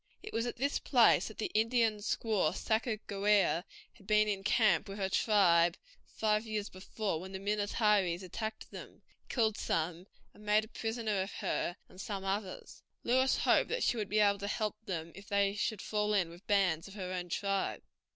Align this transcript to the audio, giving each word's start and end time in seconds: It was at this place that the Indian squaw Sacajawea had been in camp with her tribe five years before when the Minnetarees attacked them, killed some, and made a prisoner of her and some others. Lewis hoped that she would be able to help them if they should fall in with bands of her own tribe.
It 0.23 0.33
was 0.33 0.47
at 0.47 0.55
this 0.55 0.79
place 0.79 1.27
that 1.27 1.37
the 1.37 1.51
Indian 1.53 1.97
squaw 1.97 2.55
Sacajawea 2.55 3.63
had 3.93 4.07
been 4.07 4.27
in 4.27 4.43
camp 4.43 4.89
with 4.89 4.97
her 4.97 5.09
tribe 5.09 5.77
five 6.07 6.43
years 6.47 6.69
before 6.69 7.19
when 7.21 7.33
the 7.33 7.39
Minnetarees 7.39 8.23
attacked 8.23 8.71
them, 8.71 9.03
killed 9.29 9.57
some, 9.57 10.07
and 10.33 10.43
made 10.43 10.65
a 10.65 10.69
prisoner 10.69 11.21
of 11.21 11.31
her 11.33 11.77
and 11.87 12.01
some 12.01 12.25
others. 12.25 12.81
Lewis 13.03 13.37
hoped 13.37 13.69
that 13.69 13.83
she 13.83 13.95
would 13.95 14.09
be 14.09 14.17
able 14.17 14.39
to 14.39 14.47
help 14.47 14.75
them 14.87 15.11
if 15.13 15.27
they 15.27 15.53
should 15.53 15.83
fall 15.83 16.15
in 16.15 16.31
with 16.31 16.47
bands 16.47 16.87
of 16.87 16.95
her 16.95 17.13
own 17.13 17.29
tribe. 17.29 17.83